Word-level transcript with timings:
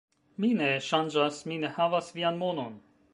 Mi 0.43 0.47
ne 0.61 0.69
ŝanĝas, 0.85 1.37
mi 1.51 1.59
ne 1.65 1.71
havas 1.77 2.09
vian 2.19 2.41
monon 2.45 2.81